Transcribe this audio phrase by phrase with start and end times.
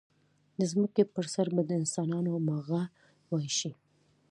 [0.59, 2.83] د ځمکې پر سر به د انسانانو ماغزه
[3.31, 3.71] وایشي.